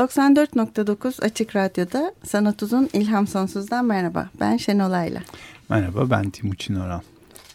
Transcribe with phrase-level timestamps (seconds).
[0.00, 4.30] 94.9 Açık Radyo'da Sanat Uzun İlham Sonsuz'dan merhaba.
[4.40, 5.20] Ben Şenol Ayla.
[5.68, 7.00] Merhaba ben Timuçin Oral.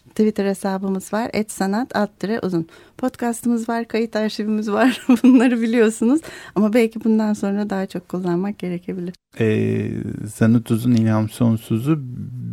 [0.09, 1.29] Twitter hesabımız var.
[1.33, 2.09] Et sanat alt
[2.43, 2.67] uzun.
[2.97, 5.05] Podcastımız var, kayıt arşivimiz var.
[5.23, 6.21] Bunları biliyorsunuz.
[6.55, 9.13] Ama belki bundan sonra daha çok kullanmak gerekebilir.
[9.39, 9.91] Ee,
[10.33, 11.99] sanat uzun ilham sonsuzu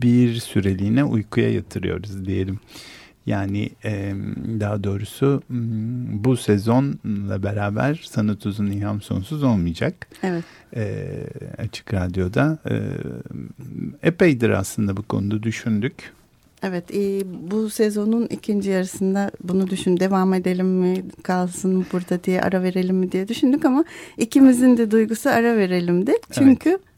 [0.02, 2.60] bir süreliğine uykuya yatırıyoruz diyelim.
[3.26, 4.12] Yani e,
[4.60, 5.42] daha doğrusu
[6.24, 10.08] bu sezonla beraber Sanat Uzun İlham Sonsuz olmayacak.
[10.22, 10.44] Evet.
[10.76, 11.06] E,
[11.58, 12.58] açık Radyo'da.
[12.70, 12.76] E,
[14.02, 16.12] epeydir aslında bu konuda düşündük.
[16.62, 22.42] Evet e, bu sezonun ikinci yarısında bunu düşün devam edelim mi kalsın mı burada diye
[22.42, 23.84] ara verelim mi diye düşündük ama
[24.18, 26.12] ikimizin de duygusu ara verelimdi.
[26.30, 26.91] Çünkü evet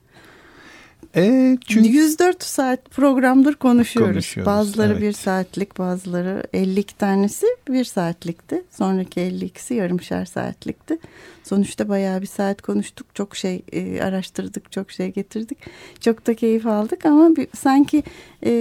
[1.16, 4.12] e, çünkü 104 saat programdır konuşuyoruz.
[4.14, 5.02] konuşuyoruz bazıları evet.
[5.02, 8.62] bir saatlik, bazıları 52 tanesi bir saatlikti.
[8.70, 10.98] Sonraki 52'si yarımşar saatlikti.
[11.42, 13.06] Sonuçta bayağı bir saat konuştuk.
[13.14, 15.58] Çok şey e, araştırdık, çok şey getirdik.
[16.00, 18.02] Çok da keyif aldık ama bir, sanki
[18.46, 18.52] e,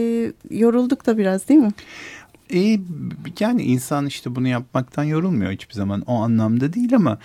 [0.49, 1.71] yorulduk da biraz değil mi?
[2.53, 2.79] E,
[3.39, 6.01] yani insan işte bunu yapmaktan yorulmuyor hiçbir zaman.
[6.01, 7.19] O anlamda değil ama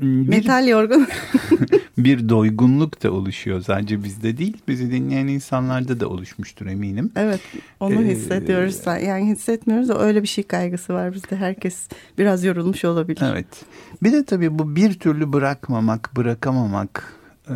[0.00, 1.08] bir, Metal yorgun.
[1.98, 3.62] bir doygunluk da oluşuyor.
[3.62, 7.12] Sadece bizde değil, bizi dinleyen insanlarda da oluşmuştur eminim.
[7.16, 7.40] Evet,
[7.80, 8.80] onu ee, hissediyoruz.
[8.86, 11.36] Yani hissetmiyoruz da öyle bir şey kaygısı var bizde.
[11.36, 11.88] Herkes
[12.18, 13.22] biraz yorulmuş olabilir.
[13.32, 13.64] Evet.
[14.02, 17.14] Bir de tabii bu bir türlü bırakmamak, bırakamamak,
[17.48, 17.54] e,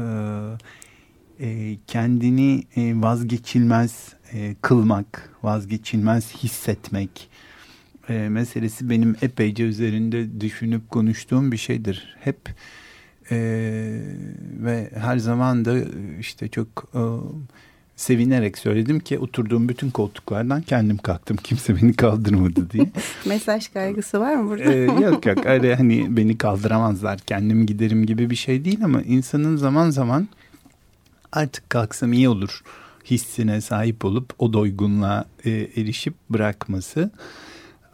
[1.40, 4.14] e, kendini e, vazgeçilmez
[4.62, 7.30] kılmak, vazgeçilmez hissetmek
[8.10, 12.16] e, meselesi benim epeyce üzerinde düşünüp konuştuğum bir şeydir.
[12.20, 12.38] Hep
[13.30, 13.36] e,
[14.60, 15.78] ve her zaman da
[16.20, 17.02] işte çok e,
[17.96, 21.36] sevinerek söyledim ki oturduğum bütün koltuklardan kendim kalktım.
[21.42, 22.90] Kimse beni kaldırmadı diye.
[23.26, 24.72] Mesaj kaygısı var mı burada?
[24.72, 29.56] ee, yok yok öyle hani beni kaldıramazlar kendim giderim gibi bir şey değil ama insanın
[29.56, 30.28] zaman zaman
[31.32, 32.62] artık kalksam iyi olur
[33.04, 37.10] hissine sahip olup o doygunluğa e, erişip bırakması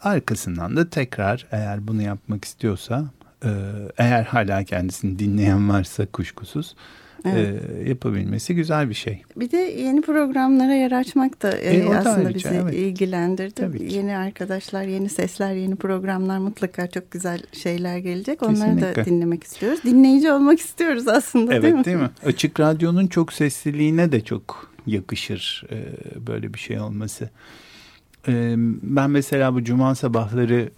[0.01, 3.05] Arkasından da tekrar eğer bunu yapmak istiyorsa
[3.43, 3.49] e,
[3.97, 6.75] eğer hala kendisini dinleyen varsa kuşkusuz
[7.25, 7.61] evet.
[7.85, 9.23] e, yapabilmesi güzel bir şey.
[9.35, 12.73] Bir de yeni programlara yer açmak da e, e aslında ayrıca, bizi evet.
[12.73, 13.93] ilgilendirdi.
[13.93, 18.43] Yeni arkadaşlar, yeni sesler, yeni programlar mutlaka çok güzel şeyler gelecek.
[18.43, 18.95] Onları Kesinlikle.
[18.95, 19.79] da dinlemek istiyoruz.
[19.83, 21.85] Dinleyici olmak istiyoruz aslında evet, değil mi?
[21.85, 22.09] değil mi?
[22.25, 25.77] Açık Radyo'nun çok sesliliğine de çok yakışır e,
[26.27, 27.29] böyle bir şey olması
[28.83, 30.69] ben mesela bu cuma sabahları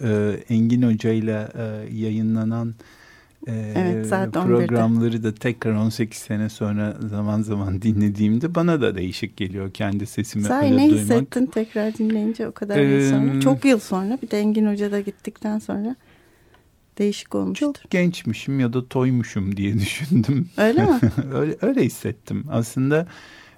[0.49, 1.47] Engin Hoca ile
[1.93, 2.73] yayınlanan
[3.47, 5.23] evet, programları 11'de.
[5.23, 10.65] da tekrar 18 sene sonra zaman zaman dinlediğimde bana da değişik geliyor kendi sesimi Sahi
[10.65, 11.01] öyle ne duymak.
[11.01, 13.41] hissettin tekrar dinleyince o kadar yıl sonra?
[13.41, 15.95] Çok yıl sonra bir de Engin Hoca da gittikten sonra
[16.97, 17.73] değişik olmuştur.
[17.81, 20.49] Çok gençmişim ya da toymuşum diye düşündüm.
[20.57, 20.99] Öyle mi?
[21.33, 22.45] öyle, öyle hissettim.
[22.49, 23.07] Aslında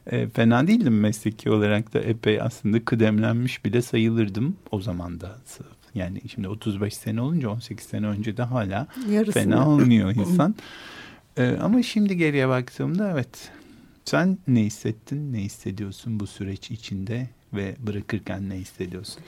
[0.08, 5.38] e, fena değildim mesleki olarak da epey aslında kıdemlenmiş bile sayılırdım o zaman da.
[5.96, 9.44] Yani şimdi 35 sene olunca 18 sene önce de hala Yarısını.
[9.44, 10.56] fena olmuyor insan.
[11.38, 13.52] e, ama şimdi geriye baktığımda evet
[14.06, 19.24] sen ne hissettin, ne hissediyorsun bu süreç içinde ve bırakırken ne hissediyorsun?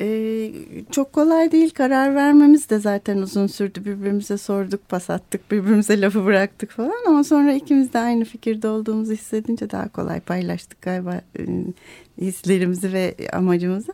[0.00, 0.52] Ee,
[0.90, 1.70] çok kolay değil.
[1.70, 3.84] Karar vermemiz de zaten uzun sürdü.
[3.84, 7.06] Birbirimize sorduk pas attık birbirimize lafı bıraktık falan.
[7.06, 11.42] Ama sonra ikimiz de aynı fikirde olduğumuzu hissedince daha kolay paylaştık galiba e,
[12.18, 13.92] hislerimizi ve amacımızı.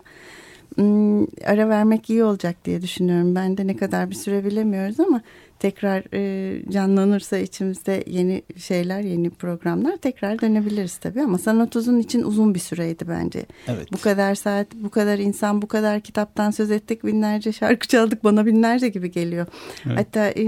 [0.77, 3.35] Hmm, ara vermek iyi olacak diye düşünüyorum.
[3.35, 5.21] Ben de ne kadar bir süre bilemiyoruz ama
[5.63, 12.23] tekrar e, canlanırsa içimizde yeni şeyler, yeni programlar tekrar dönebiliriz tabii ama sanat uzun için
[12.23, 13.47] uzun bir süreydi bence.
[13.69, 13.93] Evet.
[13.93, 18.47] Bu kadar saat, bu kadar insan, bu kadar kitaptan söz ettik, binlerce şarkı çaldık bana
[18.47, 19.47] binlerce gibi geliyor.
[19.87, 19.99] Evet.
[19.99, 20.45] Hatta e,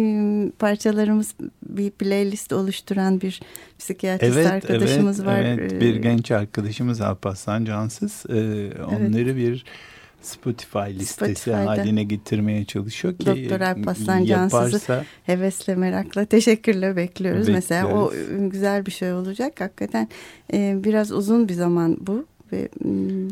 [0.59, 3.41] parçalarımız bir playlist oluşturan bir
[3.79, 5.43] psikiyatrist evet, arkadaşımız evet, var.
[5.43, 8.25] Evet, bir genç arkadaşımız Alparslan Cansız.
[8.29, 8.35] Ee,
[8.85, 9.37] onları evet.
[9.37, 9.65] bir
[10.27, 11.67] Spotify listesi Spotify'da.
[11.67, 17.41] haline getirmeye çalışıyor ki Doktor Alparslan Cansız'ı hevesle merakla teşekkürle bekliyoruz.
[17.41, 17.55] Bekleriz.
[17.55, 19.61] Mesela o güzel bir şey olacak.
[19.61, 20.09] Hakikaten
[20.53, 22.69] e, biraz uzun bir zaman bu ve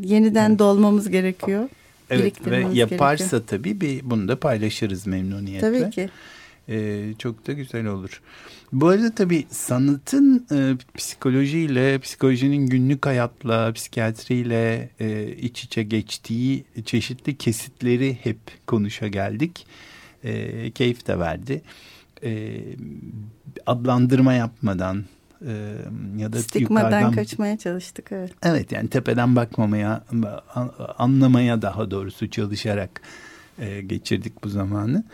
[0.03, 0.59] yeniden evet.
[0.59, 1.69] dolmamız gerekiyor.
[2.11, 3.43] Evet ve yaparsa gerekiyor.
[3.47, 5.81] tabii bir bunu da paylaşırız memnuniyetle.
[5.81, 6.09] Tabii ki.
[6.69, 8.23] Ee, çok da güzel olur.
[8.73, 17.37] Bu arada tabii sanatın e, psikolojiyle, psikolojinin günlük hayatla, psikiyatriyle e, iç içe geçtiği çeşitli
[17.37, 19.67] kesitleri hep konuşa geldik.
[20.25, 21.63] E, keyif de verdi.
[22.25, 22.61] E,
[23.67, 25.05] adlandırma yapmadan
[25.47, 25.53] e,
[26.19, 27.13] ya da Stigmadan yukarıdan...
[27.13, 28.33] kaçmaya çalıştık evet.
[28.43, 30.05] Evet yani tepeden bakmamaya,
[30.99, 33.03] anlamaya daha doğrusu çalışarak
[33.59, 35.05] e, geçirdik bu zamanı.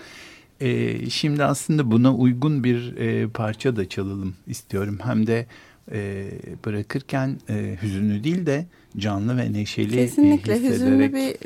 [0.60, 4.99] E, şimdi aslında buna uygun bir e, parça da çalalım istiyorum.
[5.02, 5.46] Hem de
[5.93, 6.31] e,
[6.66, 8.66] bırakırken e, hüzünlü değil de
[8.96, 10.72] canlı ve neşeli Kesinlikle hissederek...
[10.72, 11.37] hüzünlü bir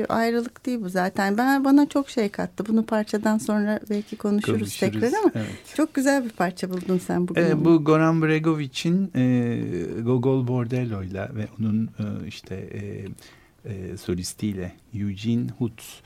[0.00, 1.38] e, ayrılık değil bu zaten.
[1.38, 2.66] Ben bana çok şey kattı.
[2.68, 5.74] Bunu parçadan sonra belki konuşuruz, konuşuruz tekrar ama evet.
[5.74, 7.42] çok güzel bir parça buldun sen bugün.
[7.42, 9.60] E, bu Goran Bregovic'in e,
[10.02, 13.04] Gogol Bordello'yla ve onun e, işte e,
[13.64, 16.00] e, solistiyle Eugene Hutz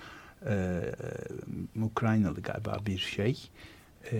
[0.48, 0.80] e,
[1.82, 3.38] Ukraynalı galiba bir şey
[4.12, 4.16] e,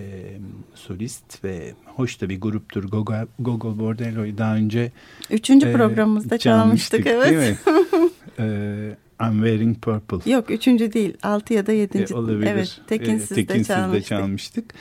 [0.75, 2.83] solist ve hoş da bir gruptur.
[2.83, 4.91] Gogol, Gogol Bordello'yu daha önce
[5.31, 7.65] Üçüncü e, programımızda çalmıştık, çalmıştık evet.
[7.65, 8.09] Değil mi?
[8.39, 10.31] e, I'm Wearing Purple.
[10.31, 12.13] Yok üçüncü değil altı ya da yedinci.
[12.13, 12.47] E, olabilir.
[12.47, 14.07] Evet Tekinsiz'de e, Tekinsiz çalmıştık.
[14.07, 14.73] çalmıştık.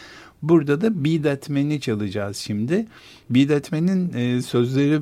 [0.43, 2.87] Burada da Be That Man'i çalacağız şimdi.
[3.31, 5.01] Be That Man'in e, sözleri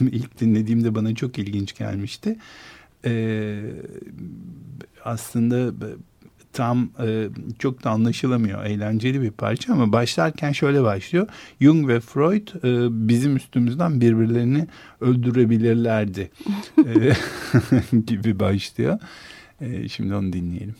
[0.00, 2.36] ilk dinlediğimde bana çok ilginç gelmişti.
[3.04, 3.60] E,
[5.04, 5.72] aslında
[6.52, 8.64] tam e, çok da anlaşılamıyor.
[8.64, 11.26] Eğlenceli bir parça ama başlarken şöyle başlıyor.
[11.60, 14.66] Jung ve Freud e, bizim üstümüzden birbirlerini
[15.00, 16.30] öldürebilirlerdi
[16.78, 17.12] e,
[18.06, 18.98] gibi başlıyor.
[19.60, 20.74] E, şimdi onu dinleyelim.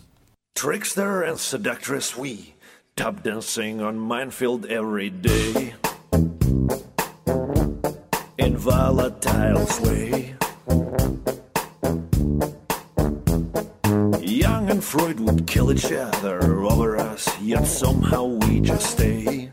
[0.55, 2.37] Trickster and seductress we
[2.97, 5.75] Tap dancing on minefield every day
[8.39, 10.35] In volatile way
[14.81, 19.51] Freud would kill each other over us, yet somehow we just stay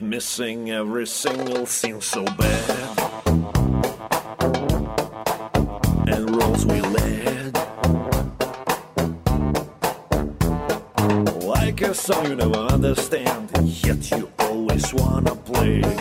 [0.00, 2.98] missing every single scene so bad.
[6.06, 7.54] And roles we led.
[11.44, 13.50] Like a song you never understand,
[13.84, 15.97] yet you always wanna play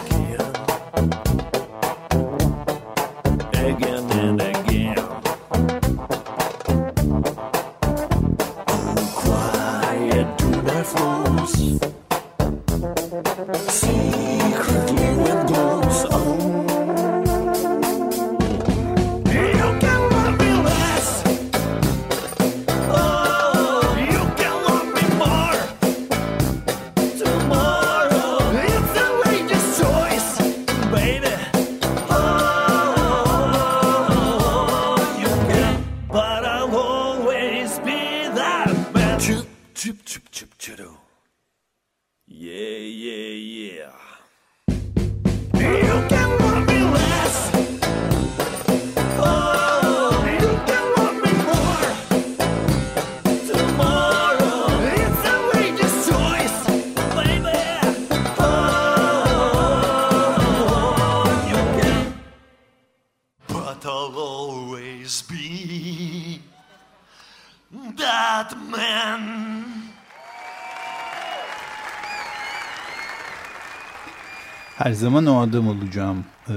[74.87, 76.53] Her zaman o adam olacağım e,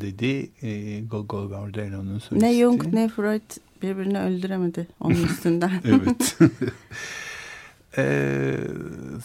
[0.00, 2.46] dedi e, Gogol Bordello'nun solisti.
[2.46, 3.50] Ne Jung ne Freud
[3.82, 5.70] birbirini öldüremedi onun üstünden.
[5.84, 6.38] evet.
[7.98, 8.54] e,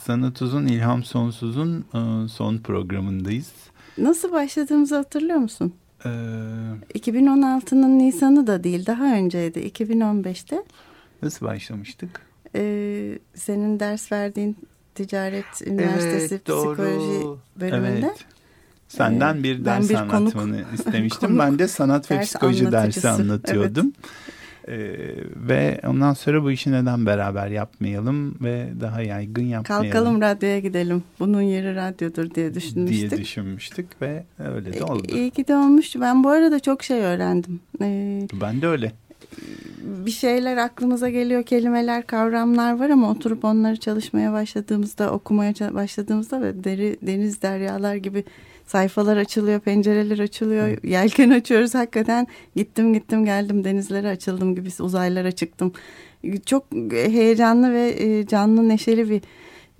[0.01, 3.51] Sanat Uzun, İlham Sonsuz'un e, son programındayız.
[3.97, 5.73] Nasıl başladığımızı hatırlıyor musun?
[6.05, 6.09] E,
[6.95, 10.63] 2016'nın Nisan'ı da değil daha önceydi 2015'te.
[11.21, 12.21] Nasıl başlamıştık?
[12.55, 14.57] E, senin ders verdiğin
[14.95, 16.75] Ticaret Üniversitesi evet, doğru.
[16.75, 18.05] Psikoloji bölümünde.
[18.05, 18.25] Evet.
[18.87, 21.29] Senden bir ders bir anlatmanı konuk, istemiştim.
[21.29, 23.93] Konuk, ben de sanat ve psikoloji dersi anlatıyordum.
[23.95, 24.31] Evet.
[24.67, 24.73] Ee,
[25.35, 29.91] ve ondan sonra bu işi neden beraber yapmayalım ve daha yaygın yapmayalım.
[29.91, 31.03] Kalkalım radyoya gidelim.
[31.19, 33.09] Bunun yeri radyodur diye düşünmüştük.
[33.11, 35.15] Diye düşünmüştük ve öyle de oldu.
[35.15, 36.01] İyi ki de olmuştu.
[36.01, 37.59] Ben bu arada çok şey öğrendim.
[37.81, 38.91] Ee, ben de öyle.
[40.05, 46.63] Bir şeyler aklımıza geliyor, kelimeler, kavramlar var ama oturup onları çalışmaya başladığımızda, okumaya başladığımızda ve
[46.63, 48.23] deri, deniz deryalar gibi
[48.67, 51.75] sayfalar açılıyor, pencereler açılıyor, yelken açıyoruz.
[51.75, 55.73] Hakikaten gittim gittim geldim denizlere açıldım gibi uzaylara çıktım.
[56.45, 59.21] Çok heyecanlı ve e, canlı neşeli bir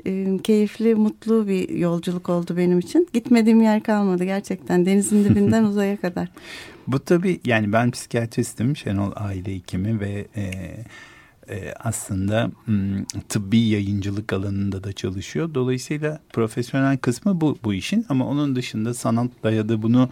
[0.05, 3.07] e, keyifli, mutlu bir yolculuk oldu benim için.
[3.13, 6.27] Gitmediğim yer kalmadı gerçekten denizin dibinden uzaya kadar.
[6.87, 10.51] Bu tabii yani ben psikiyatristim Şenol aile hekimi ve e,
[11.49, 12.51] e, aslında
[13.29, 15.53] tıbbi yayıncılık alanında da çalışıyor.
[15.53, 20.09] Dolayısıyla profesyonel kısmı bu, bu işin ama onun dışında sanatla ya da bunu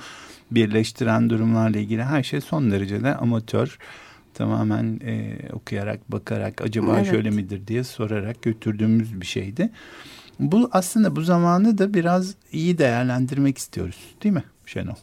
[0.51, 3.77] birleştiren durumlarla ilgili her şey son derece de amatör.
[4.39, 7.09] Tamamen e, okuyarak, bakarak acaba evet.
[7.09, 9.69] şöyle midir diye sorarak götürdüğümüz bir şeydi.
[10.39, 14.95] Bu aslında bu zamanı da biraz iyi değerlendirmek istiyoruz değil mi Şenol?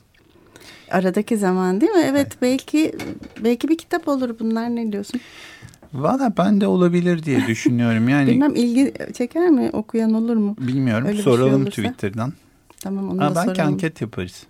[0.90, 2.02] Aradaki zaman değil mi?
[2.05, 2.38] Evet, evet.
[2.43, 2.95] belki
[3.45, 5.21] belki bir kitap olur bunlar ne diyorsun?
[5.93, 8.09] Valla ben de olabilir diye düşünüyorum.
[8.09, 9.71] Yani Bilmem ilgi çeker mi?
[9.73, 10.57] Okuyan olur mu?
[10.61, 11.09] Bilmiyorum.
[11.09, 12.33] Öyle Soralım şey Twitter'dan.
[12.81, 13.73] Tamam onu Aa, da belki soralım.
[13.73, 14.47] anket yaparız.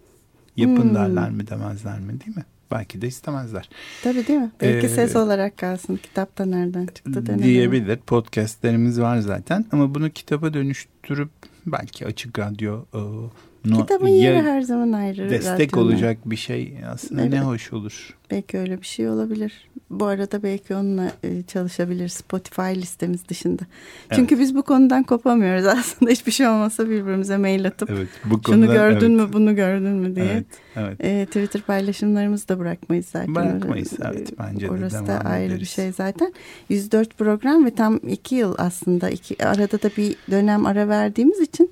[0.56, 0.94] Yapın hmm.
[0.94, 2.44] derler mi demezler mi değil mi?
[2.70, 3.68] Belki de istemezler.
[4.02, 4.50] Tabii değil mi?
[4.60, 5.96] Belki ee, ses olarak kalsın.
[5.96, 7.44] Kitapta nereden çıktı denelim.
[7.44, 7.96] Diyebilir.
[7.96, 9.64] Podcastlerimiz var zaten.
[9.72, 11.30] Ama bunu kitaba dönüştürüp
[11.66, 13.30] belki açık radyo No,
[13.74, 15.30] Kitabın yeri her zaman ayrı.
[15.30, 15.84] Destek radyona.
[15.84, 17.32] olacak bir şey aslında evet.
[17.32, 18.16] ne hoş olur.
[18.30, 19.68] Belki öyle bir şey olabilir.
[19.90, 23.62] Bu arada belki onunla e, çalışabilir Spotify listemiz dışında.
[23.62, 24.12] Evet.
[24.16, 26.10] Çünkü biz bu konudan kopamıyoruz aslında.
[26.10, 29.26] Hiçbir şey olmasa birbirimize mail atıp evet, bu konuda, şunu gördün evet.
[29.26, 30.26] mü bunu gördün mü diye.
[30.26, 30.46] Evet,
[30.76, 31.04] evet.
[31.04, 33.34] E, Twitter paylaşımlarımızı da bırakmayız zaten.
[33.34, 35.60] Bırakmayız evet bence Orası de Orası da ayrı ederiz.
[35.60, 36.32] bir şey zaten.
[36.68, 39.10] 104 program ve tam iki yıl aslında.
[39.10, 41.70] iki arada da bir dönem ara verdiğimiz için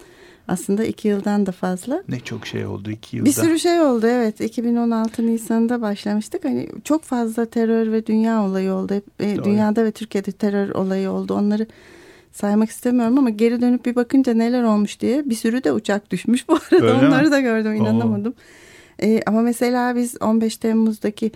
[0.48, 2.02] aslında iki yıldan da fazla.
[2.08, 3.28] Ne çok şey oldu iki yılda.
[3.28, 4.40] Bir sürü şey oldu evet.
[4.40, 6.44] 2016 Nisan'da başlamıştık.
[6.44, 8.94] Hani çok fazla terör ve dünya olayı oldu.
[9.20, 11.34] E, dünyada ve Türkiye'de terör olayı oldu.
[11.34, 11.66] Onları
[12.32, 16.48] saymak istemiyorum ama geri dönüp bir bakınca neler olmuş diye bir sürü de uçak düşmüş
[16.48, 16.86] bu arada.
[16.86, 17.30] Öyle Onları mi?
[17.30, 18.34] da gördüm inanamadım.
[19.02, 21.32] E, ama mesela biz 15 Temmuz'daki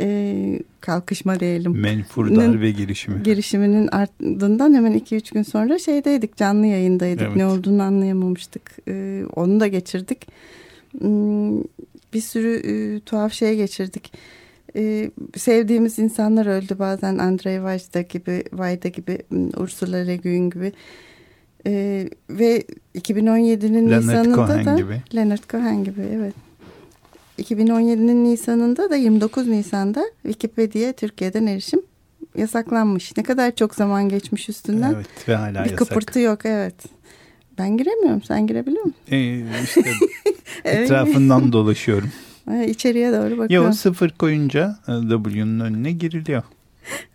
[0.00, 1.80] e, kalkışma diyelim.
[1.80, 3.22] Menfur darbe girişimi.
[3.22, 7.26] Girişiminin ardından hemen 2-3 gün sonra şeydeydik canlı yayındaydık.
[7.26, 7.36] Evet.
[7.36, 8.62] Ne olduğunu anlayamamıştık.
[8.88, 10.26] E, onu da geçirdik.
[10.98, 11.58] Hmm,
[12.14, 14.12] bir sürü e, tuhaf şey geçirdik.
[14.76, 20.72] E, sevdiğimiz insanlar öldü bazen Andrei Vajda gibi, Vajda gibi, hmm, Ursula Le Guin gibi.
[21.66, 22.64] E, ve
[22.94, 25.02] 2017'nin Nisan'ında da gibi.
[25.14, 26.34] Leonard Cohen gibi evet.
[27.38, 31.82] 2017'nin Nisan'ında da 29 Nisan'da Wikipedia Türkiye'den erişim
[32.36, 33.16] yasaklanmış.
[33.16, 34.94] Ne kadar çok zaman geçmiş üstünden.
[34.94, 35.78] Evet ve hala bir yasak.
[35.78, 36.74] kıpırtı yok evet.
[37.58, 38.22] Ben giremiyorum.
[38.22, 39.00] Sen girebiliyor musun?
[39.10, 39.82] Ee, işte
[40.64, 42.12] etrafından dolaşıyorum.
[42.66, 43.66] İçeriye doğru bakıyorum.
[43.66, 46.42] Yok sıfır koyunca e, W'nun önüne giriliyor.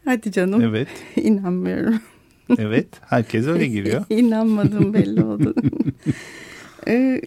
[0.05, 0.61] Hadi canım.
[0.61, 0.87] Evet.
[1.15, 1.99] İnanmıyorum.
[2.57, 2.87] evet.
[3.01, 4.05] Herkes öyle giriyor.
[4.09, 5.55] İnanmadım belli oldu.
[6.87, 7.21] E,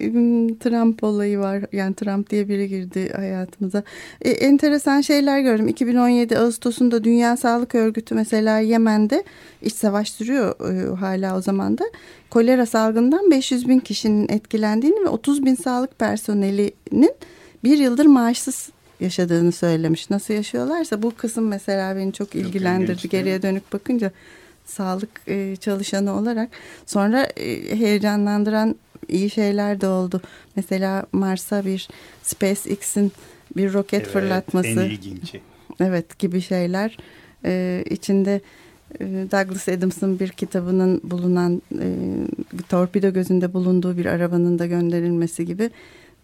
[0.61, 1.65] Trump olayı var.
[1.73, 3.83] Yani Trump diye biri girdi hayatımıza.
[4.23, 5.69] E, enteresan şeyler gördüm.
[5.69, 9.25] 2017 Ağustos'unda Dünya Sağlık Örgütü mesela Yemen'de
[9.63, 11.85] iç savaş sürüyor e, hala o zaman da.
[12.31, 17.15] Kolera salgından 500 bin kişinin etkilendiğini ve 30 bin sağlık personelinin
[17.65, 18.71] bir yıldır maaşsız
[19.01, 20.11] yaşadığını söylemiş.
[20.11, 23.03] Nasıl yaşıyorlarsa bu kısım mesela beni çok ilgilendirdi.
[23.03, 24.11] Çok Geriye dönük bakınca
[24.65, 26.49] sağlık e, çalışanı olarak.
[26.87, 28.77] Sonra e, heyecanlandıran
[29.09, 30.21] iyi şeyler de oldu.
[30.57, 31.89] Mesela Mars'a bir
[32.23, 33.13] SpaceX'in
[33.57, 34.69] bir roket evet, fırlatması.
[34.69, 35.41] En ilginci.
[35.81, 36.97] Evet gibi şeyler.
[37.45, 38.41] Ee, içinde
[39.01, 41.89] e, Douglas Adams'ın bir kitabının bulunan e,
[42.69, 45.71] torpido gözünde bulunduğu bir arabanın da gönderilmesi gibi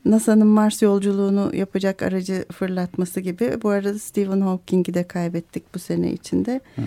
[0.04, 3.62] NASA'nın Mars yolculuğunu yapacak aracı fırlatması gibi.
[3.62, 6.60] Bu arada Stephen Hawking'i de kaybettik bu sene içinde.
[6.74, 6.84] Hmm,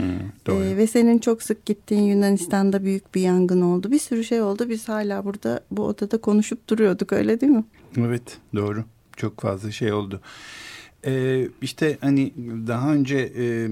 [0.47, 0.63] doğru.
[0.63, 3.91] Ee, ve senin çok sık gittiğin Yunanistan'da büyük bir yangın oldu.
[3.91, 4.69] Bir sürü şey oldu.
[4.69, 7.63] Biz hala burada bu odada konuşup duruyorduk öyle değil mi?
[7.97, 8.83] Evet doğru.
[9.17, 10.21] Çok fazla şey oldu.
[11.05, 12.33] Ee, işte hani
[12.67, 13.69] daha önce e,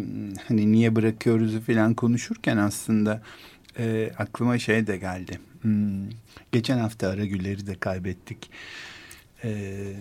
[0.48, 3.22] hani niye bırakıyoruzu falan konuşurken aslında
[3.80, 5.40] e, aklıma şey de geldi.
[5.62, 6.10] Hmm,
[6.52, 8.50] geçen hafta Aragüller'i de kaybettik.
[9.44, 9.94] Ee,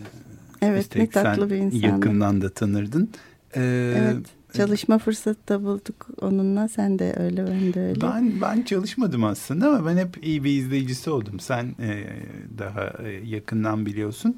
[0.62, 1.78] evet ne tatlı bir insan.
[1.78, 3.10] Yakından da tanırdın.
[3.56, 6.68] Ee, evet çalışma fırsatı da bulduk onunla.
[6.68, 8.00] Sen de öyle ben de öyle.
[8.00, 11.40] Ben, ben çalışmadım aslında ama ben hep iyi bir izleyicisi oldum.
[11.40, 12.04] Sen e,
[12.58, 14.36] daha e, yakından biliyorsun.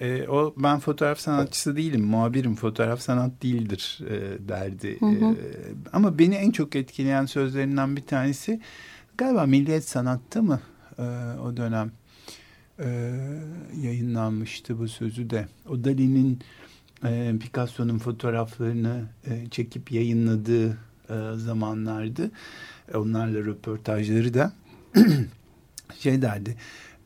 [0.00, 2.54] E, o ben fotoğraf sanatçısı değilim, muhabirim.
[2.54, 5.00] Fotoğraf sanat değildir e, derdi.
[5.00, 5.24] Hı hı.
[5.24, 5.36] E,
[5.92, 8.60] ama beni en çok etkileyen sözlerinden bir tanesi
[9.18, 10.60] galiba Milliyet Sanat'ta mı
[10.98, 11.02] e,
[11.44, 11.92] o dönem
[12.80, 12.88] e,
[13.82, 15.48] yayınlanmıştı bu sözü de.
[15.68, 16.38] O Dali'nin
[17.04, 20.70] e, Picasso'nun fotoğraflarını e, çekip yayınladığı
[21.10, 22.30] e, zamanlardı.
[22.94, 24.52] E, onlarla röportajları da
[25.98, 26.56] şey derdi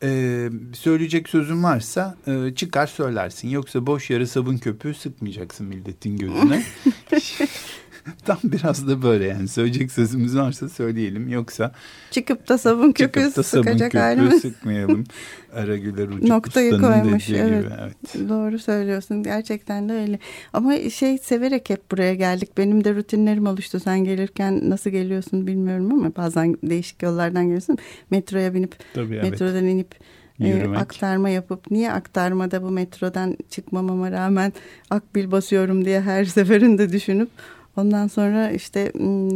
[0.04, 3.48] e, söyleyecek sözün varsa e, çıkar söylersin.
[3.48, 6.62] Yoksa boş yere sabun köpüğü sıkmayacaksın milletin gözüne.
[8.24, 11.72] Tam biraz da böyle yani söyleyecek sözümüz varsa söyleyelim yoksa
[12.10, 15.04] çıkıp da sabun köpüğü çıkıp da sıkacak köpüğü sıkmayalım.
[15.54, 17.64] Aragüler ucu Noktayı koymuş evet.
[17.64, 18.28] Gibi, evet.
[18.28, 20.18] Doğru söylüyorsun gerçekten de öyle.
[20.52, 22.58] Ama şey severek hep buraya geldik.
[22.58, 23.80] Benim de rutinlerim oluştu.
[23.80, 27.78] Sen gelirken nasıl geliyorsun bilmiyorum ama bazen değişik yollardan geliyorsun.
[28.10, 29.30] Metroya binip Tabii, evet.
[29.30, 29.94] metrodan inip
[30.40, 34.52] E, aktarma yapıp niye aktarmada bu metrodan çıkmamama rağmen
[34.90, 37.28] akbil basıyorum diye her seferinde düşünüp
[37.76, 38.92] Ondan sonra işte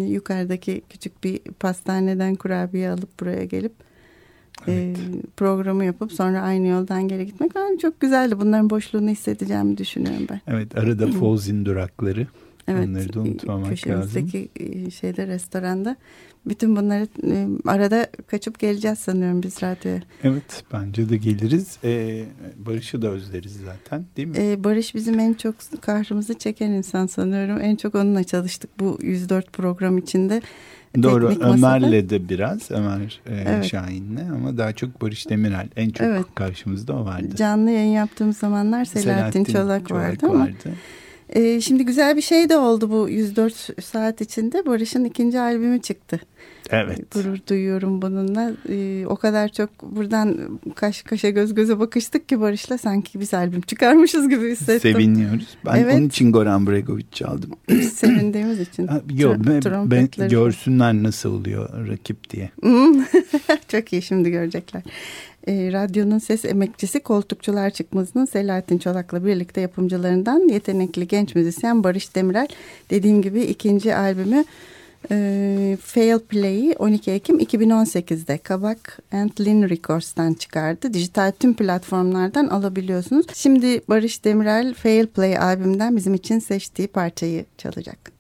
[0.09, 3.73] yukarıdaki küçük bir pastaneden kurabiye alıp buraya gelip
[4.67, 4.99] evet.
[4.99, 5.03] e,
[5.37, 8.41] programı yapıp sonra aynı yoldan geri gitmek yani çok güzeldi.
[8.41, 10.41] Bunların boşluğunu hissedeceğimi düşünüyorum ben.
[10.47, 12.27] Evet arada Fozin durakları.
[12.69, 14.29] Evet, Onları da unutmamak lazım.
[14.91, 15.97] şeyde restoranda.
[16.49, 20.03] Bütün bunları e, arada kaçıp geleceğiz sanıyorum biz radyoya.
[20.23, 21.79] Evet bence de geliriz.
[21.85, 22.25] Ee,
[22.57, 24.37] Barış'ı da özleriz zaten değil mi?
[24.39, 27.59] Ee, Barış bizim en çok kahrımızı çeken insan sanıyorum.
[27.61, 30.43] En çok onunla çalıştık bu 104 program içinde.
[31.03, 33.65] Doğru Ömer'le de biraz Ömer e, evet.
[33.65, 36.25] Şahin'le ama daha çok Barış Demirel en çok evet.
[36.35, 37.37] karşımızda o vardı.
[37.37, 40.75] Canlı yayın yaptığımız zamanlar Selahattin, Selahattin Çolak, Çolak vardı, vardı ama
[41.29, 44.67] ee, şimdi güzel bir şey de oldu bu 104 saat içinde.
[44.67, 46.21] Barış'ın ikinci albümü çıktı.
[46.71, 47.11] Evet.
[47.15, 48.53] Gurur duyuyorum bununla.
[48.69, 50.39] Ee, o kadar çok buradan
[50.75, 54.93] kaş kaşa göz göze bakıştık ki Barış'la sanki biz albüm çıkarmışız gibi hissettim.
[54.93, 55.57] Seviniyoruz.
[55.67, 55.95] Ben evet.
[55.95, 57.51] onun için Goran Bregovic çaldım.
[57.93, 58.89] Sevindiğimiz için.
[59.15, 62.51] Yok ben, ben görsünler nasıl oluyor rakip diye.
[63.69, 64.83] çok iyi şimdi görecekler
[65.49, 72.49] e, radyonun ses emekçisi Koltukçular Çıkmazı'nın Selahattin Çolak'la birlikte yapımcılarından yetenekli genç müzisyen Barış Demirel.
[72.91, 74.45] Dediğim gibi ikinci albümü
[75.11, 80.95] e, Fail Play'i 12 Ekim 2018'de Kabak and Lin Records'tan çıkardı.
[80.95, 83.27] Dijital tüm platformlardan alabiliyorsunuz.
[83.35, 88.18] Şimdi Barış Demirel Fail Play albümünden bizim için seçtiği parçayı çalacak.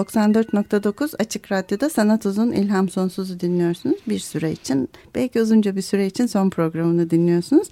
[0.00, 3.96] 94.9 Açık Radyo'da Sanat Uzun İlham Sonsuz'u dinliyorsunuz.
[4.08, 7.68] Bir süre için, belki uzunca bir süre için son programını dinliyorsunuz.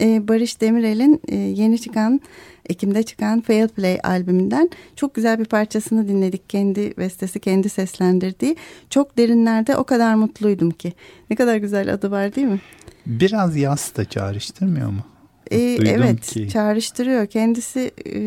[0.00, 2.20] Ee, Barış Demirel'in e, yeni çıkan,
[2.68, 6.50] Ekim'de çıkan Fail Play albümünden çok güzel bir parçasını dinledik.
[6.50, 8.56] Kendi bestesi, kendi seslendirdiği.
[8.90, 10.92] Çok derinlerde o kadar mutluydum ki.
[11.30, 12.60] Ne kadar güzel adı var değil mi?
[13.06, 15.11] Biraz yaz da çağrıştırmıyor mu?
[15.52, 16.48] Ee, evet ki.
[16.48, 17.26] çağrıştırıyor.
[17.26, 18.18] Kendisi e,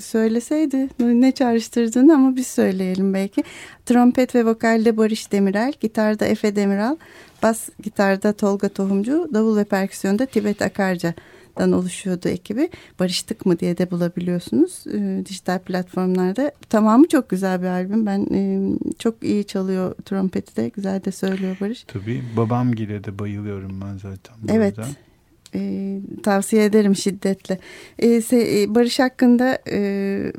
[0.00, 3.44] söyleseydi ne çağrıştırdığını ama biz söyleyelim belki.
[3.86, 6.96] Trompet ve vokalde Barış Demirel, gitarda Efe Demiral,
[7.42, 12.70] bas gitarda Tolga Tohumcu, davul ve perküsyonda Tibet Akarca'dan oluşuyordu ekibi.
[13.00, 16.52] Barıştık mı diye de bulabiliyorsunuz e, dijital platformlarda.
[16.68, 18.06] Tamamı çok güzel bir albüm.
[18.06, 21.84] Ben e, çok iyi çalıyor trompeti de güzel de söylüyor Barış.
[21.84, 24.34] Tabii babam gile de bayılıyorum ben zaten.
[24.48, 24.78] Evet.
[24.78, 24.88] Arada.
[25.54, 27.58] E, tavsiye ederim şiddetle.
[27.98, 30.32] E, se, Barış hakkında e,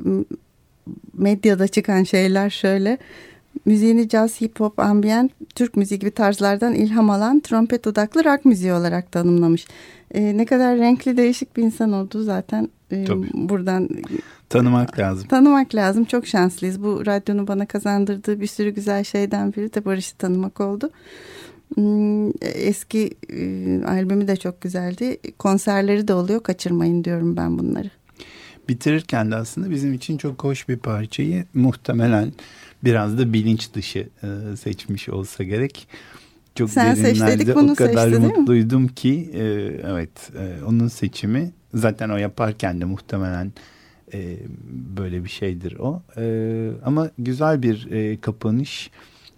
[1.14, 2.98] medyada çıkan şeyler şöyle.
[3.64, 8.72] Müziğini caz, hip hop, ambient, Türk müziği gibi tarzlardan ilham alan trompet odaklı rock müziği
[8.72, 9.66] olarak tanımlamış.
[10.14, 13.88] E, ne kadar renkli değişik bir insan olduğu zaten e, buradan
[14.48, 15.28] tanımak lazım.
[15.28, 16.04] Tanımak lazım.
[16.04, 16.82] Çok şanslıyız.
[16.82, 20.90] Bu radyonun bana kazandırdığı bir sürü güzel şeyden biri de Barış'ı tanımak oldu.
[21.74, 25.18] Hmm, eski e, albümü de çok güzeldi.
[25.38, 26.42] Konserleri de oluyor.
[26.42, 27.90] Kaçırmayın diyorum ben bunları.
[28.68, 32.32] Bitirirken de aslında bizim için çok hoş bir parçayı muhtemelen
[32.84, 35.88] biraz da bilinç dışı e, seçmiş olsa gerek.
[36.54, 39.42] Çok Sen derinlerde o kadar seçti, mutluydum ki e,
[39.84, 40.30] evet
[40.66, 43.52] onun seçimi zaten o yaparken de muhtemelen
[44.96, 46.02] böyle bir şeydir o.
[46.84, 47.88] ama güzel bir
[48.20, 48.90] kapanış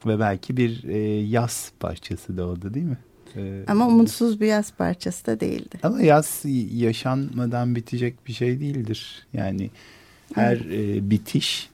[0.07, 2.99] ve belki bir e, yaz parçası da oldu değil mi?
[3.37, 5.79] Ee, ama umutsuz bir yaz parçası da değildi.
[5.83, 9.27] Ama yaz yaşanmadan bitecek bir şey değildir.
[9.33, 9.71] Yani
[10.35, 11.71] her e, bitiş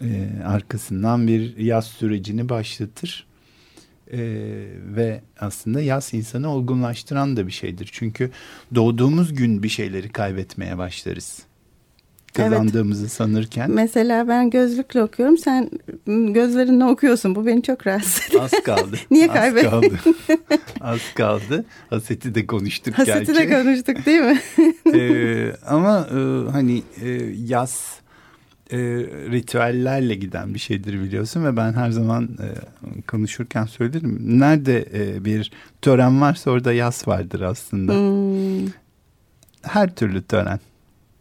[0.00, 3.26] e, arkasından bir yaz sürecini başlatır.
[4.12, 4.18] E,
[4.96, 7.88] ve aslında yaz insanı olgunlaştıran da bir şeydir.
[7.92, 8.30] Çünkü
[8.74, 11.42] doğduğumuz gün bir şeyleri kaybetmeye başlarız
[12.36, 13.12] kazandığımızı evet.
[13.12, 13.70] sanırken.
[13.70, 15.38] Mesela ben gözlükle okuyorum.
[15.38, 15.70] Sen
[16.32, 17.34] gözlerinle okuyorsun.
[17.34, 18.42] Bu beni çok rahatsız ediyor.
[18.42, 18.96] Az kaldı.
[19.10, 19.66] Niye kaybettin?
[19.66, 19.98] Az kaldı.
[20.80, 21.64] Az kaldı.
[21.90, 23.34] Haseti de konuştuk Haseti gerçi.
[23.34, 24.40] De konuştuk değil mi?
[24.94, 27.08] ee, ama e, hani e,
[27.46, 28.00] yaz
[28.70, 28.78] e,
[29.30, 32.48] ritüellerle giden bir şeydir biliyorsun ve ben her zaman e,
[33.00, 34.18] konuşurken söylerim.
[34.40, 37.92] Nerede e, bir tören varsa orada yaz vardır aslında.
[37.94, 38.72] Hmm.
[39.62, 40.60] Her türlü tören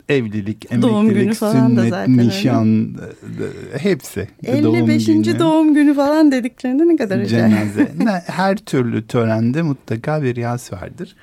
[0.09, 2.95] evlilik, emeklilik, sünnet, nişan
[3.37, 3.77] öyle.
[3.77, 4.27] hepsi.
[4.43, 5.07] 55.
[5.07, 5.39] Doğum günü.
[5.39, 7.91] doğum günü falan dediklerinde ne kadar Cenaze.
[8.27, 11.15] Her türlü törende mutlaka bir yaz vardır.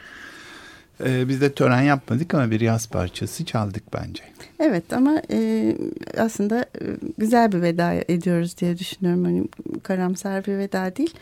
[1.07, 4.23] Ee, biz de tören yapmadık ama bir yaz parçası çaldık bence.
[4.61, 5.73] Evet ama e,
[6.19, 6.85] aslında e,
[7.19, 9.25] güzel bir veda ediyoruz diye düşünüyorum.
[9.25, 9.45] Hani
[9.83, 11.15] karamsar bir veda değil.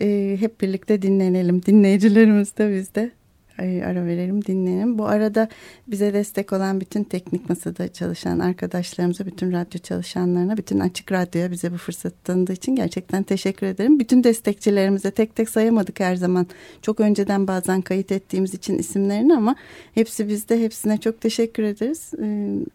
[0.00, 1.62] E, hep birlikte dinlenelim.
[1.62, 3.10] Dinleyicilerimiz de biz de
[3.58, 4.98] ara verelim dinleyelim.
[4.98, 5.48] Bu arada
[5.86, 11.72] bize destek olan bütün teknik masada çalışan arkadaşlarımıza, bütün radyo çalışanlarına, bütün Açık Radyo'ya bize
[11.72, 14.00] bu fırsat tanıdığı için gerçekten teşekkür ederim.
[14.00, 16.46] Bütün destekçilerimize tek tek sayamadık her zaman.
[16.82, 19.56] Çok önceden bazen kayıt ettiğimiz için isimlerini ama
[19.94, 20.60] hepsi bizde.
[20.60, 22.10] Hepsine çok teşekkür ederiz.
[22.18, 22.24] Ee,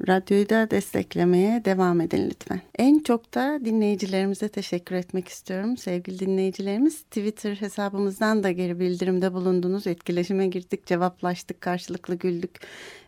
[0.08, 2.62] radyoyu da desteklemeye devam edin lütfen.
[2.78, 5.78] En çok da dinleyicilerimize teşekkür etmek istiyorum.
[5.78, 9.88] Sevgili dinleyicilerimiz Twitter hesabımızdan da geri bildirimde bulundunuz.
[9.88, 12.52] Etkileşime girdiniz konuştuk, cevaplaştık, karşılıklı güldük,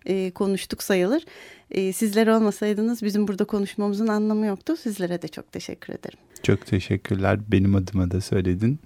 [0.05, 1.25] e, konuştuk sayılır.
[1.71, 4.75] E, sizler olmasaydınız bizim burada konuşmamızın anlamı yoktu.
[4.77, 6.19] Sizlere de çok teşekkür ederim.
[6.43, 7.39] Çok teşekkürler.
[7.51, 8.79] Benim adıma da söyledin.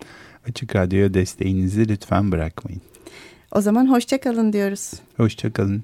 [0.49, 2.81] Açık Radyo'ya desteğinizi lütfen bırakmayın.
[3.51, 4.91] O zaman hoşçakalın diyoruz.
[5.17, 5.83] Hoşçakalın.